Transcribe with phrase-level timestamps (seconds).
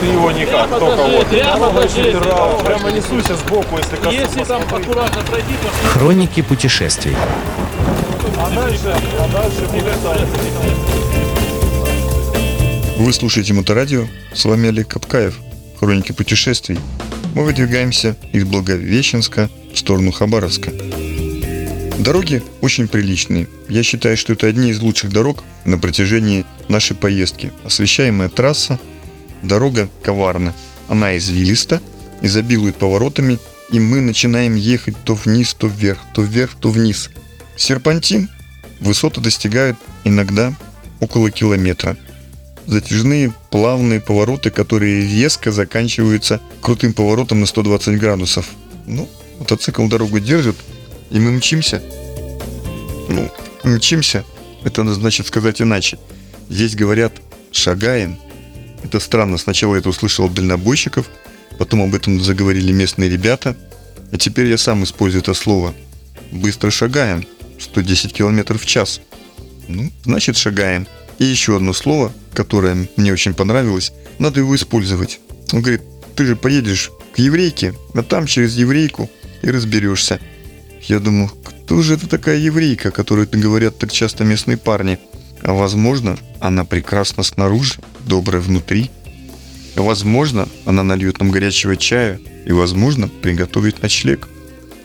[0.00, 1.26] Ты его никак, только вот.
[1.28, 1.70] Прямо,
[2.64, 4.20] прямо несуйся сбоку, если коснуться.
[4.20, 7.16] Если там аккуратно пройти, то Хроники путешествий.
[8.36, 9.68] А дальше, а дальше.
[12.98, 15.38] Вы слушаете Моторадио, с вами Олег Капкаев,
[15.78, 16.78] Хроники путешествий.
[17.34, 20.72] Мы выдвигаемся из Благовещенска в сторону Хабаровска.
[21.98, 23.48] Дороги очень приличные.
[23.68, 27.52] Я считаю, что это одни из лучших дорог на протяжении нашей поездки.
[27.64, 28.78] Освещаемая трасса,
[29.46, 30.54] дорога коварна.
[30.88, 31.80] Она извилиста,
[32.22, 33.38] изобилует поворотами,
[33.70, 37.10] и мы начинаем ехать то вниз, то вверх, то вверх, то вниз.
[37.56, 38.28] Серпантин.
[38.80, 40.52] Высоты достигают иногда
[41.00, 41.96] около километра
[42.66, 48.46] затяжные плавные повороты, которые резко заканчиваются крутым поворотом на 120 градусов.
[48.86, 49.08] Ну,
[49.38, 50.56] мотоцикл дорогу держит,
[51.10, 51.82] и мы мчимся.
[53.08, 53.30] Ну,
[53.64, 54.24] мчимся,
[54.64, 55.98] это значит сказать иначе.
[56.48, 57.12] Здесь говорят
[57.52, 58.18] «шагаем».
[58.84, 61.08] Это странно, сначала я это услышал от дальнобойщиков,
[61.58, 63.56] потом об этом заговорили местные ребята,
[64.12, 65.74] а теперь я сам использую это слово.
[66.30, 67.26] Быстро шагаем,
[67.58, 69.00] 110 км в час.
[69.68, 70.86] Ну, значит шагаем.
[71.18, 75.18] И еще одно слово, которое мне очень понравилось, надо его использовать.
[75.52, 75.82] Он говорит,
[76.14, 79.10] ты же поедешь к еврейке, а там через еврейку
[79.42, 80.20] и разберешься.
[80.82, 84.98] Я думаю, кто же это такая еврейка, которую говорят так часто местные парни?
[85.44, 87.74] Возможно, она прекрасна снаружи,
[88.06, 88.90] добрая внутри.
[89.76, 94.28] Возможно, она нальет нам горячего чая и, возможно, приготовит ночлег.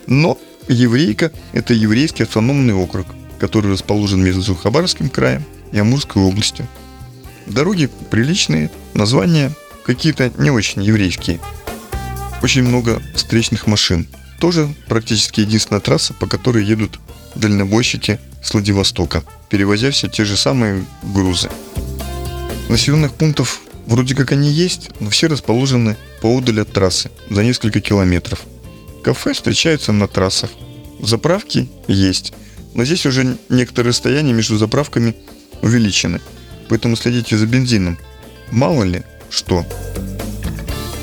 [0.06, 3.06] Но еврейка– это еврейский автономный округ,
[3.38, 6.68] который расположен между Хабаровским краем и Амурской областью.
[7.46, 9.52] Дороги приличные, названия
[9.86, 11.40] какие-то не очень еврейские.
[12.42, 14.06] Очень много встречных машин.
[14.38, 16.98] Тоже практически единственная трасса, по которой едут
[17.34, 21.50] дальнобойщики с Владивостока, перевозя все те же самые грузы.
[22.68, 28.42] Населенных пунктов вроде как они есть, но все расположены поодаль от трассы, за несколько километров.
[29.02, 30.50] Кафе встречаются на трассах.
[31.00, 32.32] Заправки есть,
[32.74, 35.16] но здесь уже некоторые расстояния между заправками
[35.62, 36.20] увеличены,
[36.68, 37.98] поэтому следите за бензином.
[38.50, 39.66] Мало ли что.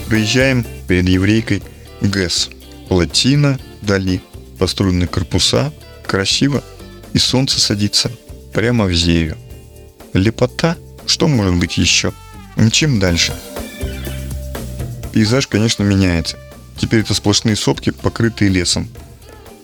[0.08, 1.64] Приезжаем перед еврейкой
[2.02, 2.50] ГЭС.
[2.88, 4.22] Плотина, дали
[4.58, 5.74] построенные корпуса,
[6.08, 6.64] красиво,
[7.14, 8.12] и солнце садится
[8.54, 9.38] прямо в зею.
[10.14, 12.14] Лепота, что может быть еще?
[12.56, 13.36] Мчим дальше.
[15.14, 16.38] Пейзаж, конечно, меняется.
[16.78, 18.90] Теперь это сплошные сопки, покрытые лесом.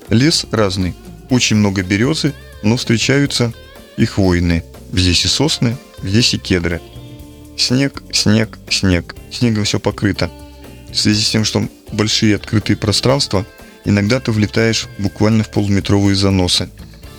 [0.10, 0.96] Лес разный.
[1.30, 3.54] Очень много березы, но встречаются
[3.98, 4.64] и хвойные.
[4.92, 6.82] Здесь и сосны, здесь и кедры.
[7.58, 9.16] Снег, снег, снег.
[9.32, 10.32] Снегом все покрыто.
[10.92, 13.46] В связи с тем, что большие открытые пространства,
[13.86, 16.70] иногда ты влетаешь буквально в полуметровые заносы.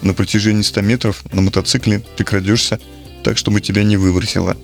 [0.03, 2.79] На протяжении 100 метров на мотоцикле ты крадешься
[3.23, 4.57] так, чтобы тебя не выбросило.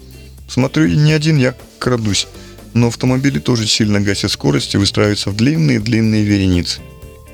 [0.49, 2.27] Смотрю, не один я крадусь,
[2.75, 6.81] но автомобили тоже сильно гасят скорость и выстраиваются в длинные-длинные вереницы.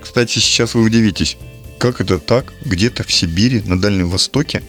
[0.03, 1.37] Кстати, сейчас вы удивитесь,
[1.78, 4.62] как это так, где-то в Сибири, на Дальнем Востоке,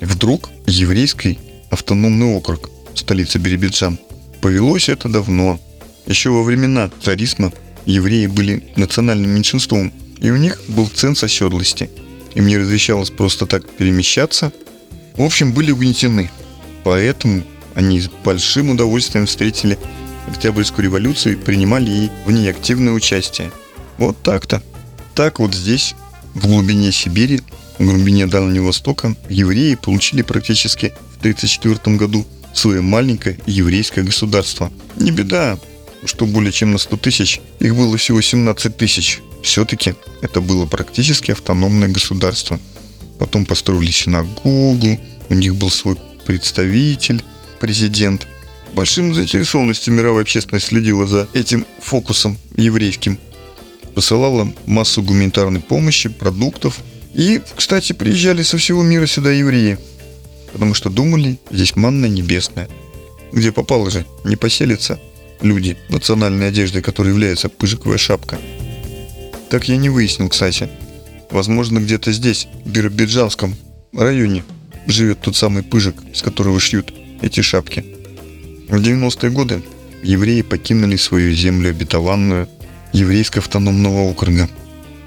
[0.00, 1.38] вдруг еврейский
[1.70, 3.98] автономный округ, столица Биробиджан.
[4.40, 5.60] Повелось это давно.
[6.06, 7.52] Еще во времена царизма
[7.86, 11.90] евреи были национальным меньшинством, и у них был ценз оседлости.
[12.34, 14.52] Им не разрешалось просто так перемещаться.
[15.16, 16.30] В общем, были угнетены.
[16.84, 17.42] Поэтому
[17.74, 19.78] они с большим удовольствием встретили
[20.28, 23.50] Октябрьскую революцию и принимали ей в ней активное участие.
[23.96, 24.62] Вот так-то.
[25.14, 25.94] Так вот здесь,
[26.34, 27.40] в глубине Сибири,
[27.78, 34.72] в глубине Дальнего Востока, евреи получили практически в 1934 году свое маленькое еврейское государство.
[34.96, 35.58] Не беда,
[36.04, 39.20] что более чем на 100 тысяч, их было всего 17 тысяч.
[39.42, 42.58] Все-таки это было практически автономное государство.
[43.18, 45.96] Потом построили синагогу, у них был свой
[46.26, 47.22] представитель,
[47.60, 48.26] президент.
[48.74, 53.18] Большим заинтересованностью мировая общественность следила за этим фокусом еврейским.
[53.94, 56.78] Посылала массу гуманитарной помощи, продуктов.
[57.14, 59.78] И, кстати, приезжали со всего мира сюда евреи.
[60.52, 62.68] Потому что думали, здесь манна небесная.
[63.32, 65.00] Где попало же, не поселится
[65.40, 68.38] люди национальной одежды, которая является пыжиковая шапка.
[69.50, 70.68] Так я не выяснил, кстати.
[71.30, 73.54] Возможно, где-то здесь, в Биробиджанском
[73.92, 74.44] районе,
[74.86, 76.92] живет тот самый пыжик, с которого шьют
[77.22, 77.84] эти шапки.
[78.68, 79.62] В 90-е годы
[80.02, 82.48] евреи покинули свою землю обетованную
[82.92, 84.48] еврейского автономного округа.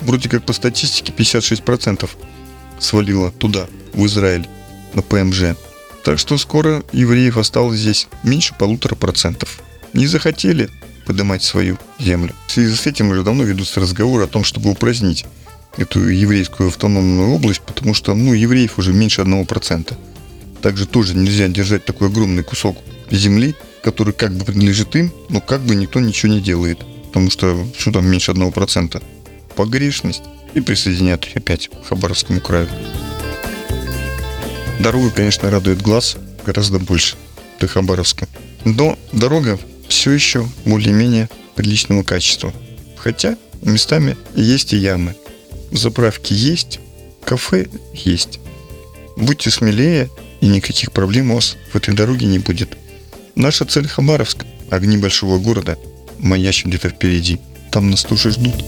[0.01, 2.09] Вроде как по статистике 56%
[2.79, 4.47] свалило туда, в Израиль,
[4.93, 5.55] на ПМЖ.
[6.03, 9.59] Так что скоро евреев осталось здесь меньше полутора процентов.
[9.93, 10.69] Не захотели
[11.05, 12.33] поднимать свою землю.
[12.47, 15.25] В связи с этим уже давно ведутся разговоры о том, чтобы упразднить
[15.77, 19.97] эту еврейскую автономную область, потому что, ну, евреев уже меньше одного процента.
[20.61, 22.77] Также тоже нельзя держать такой огромный кусок
[23.09, 26.79] земли который как бы принадлежит им, но как бы никто ничего не делает.
[27.07, 29.01] Потому что что там меньше 1%.
[29.55, 32.69] Погрешность и присоединят опять к Хабаровскому краю.
[34.79, 37.15] Дорога, конечно, радует глаз гораздо больше
[37.59, 38.27] до Хабаровска.
[38.63, 39.59] Но дорога
[39.89, 42.53] все еще более-менее приличного качества.
[42.95, 45.15] Хотя местами есть и ямы.
[45.71, 46.79] Заправки есть,
[47.25, 48.39] кафе есть.
[49.17, 50.09] Будьте смелее,
[50.41, 52.77] и никаких проблем у вас в этой дороге не будет.
[53.35, 54.45] Наша цель Хабаровск.
[54.69, 55.77] Огни большого города
[56.19, 57.39] маячат где-то впереди.
[57.71, 58.63] Там нас тоже ждут.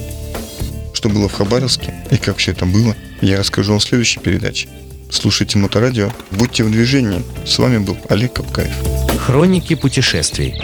[0.93, 4.67] Что было в Хабаровске и как все это было, я расскажу вам в следующей передаче.
[5.11, 7.21] Слушайте Моторадио, будьте в движении.
[7.45, 8.73] С вами был Олег Капкаев.
[9.19, 10.55] Хроники путешествий.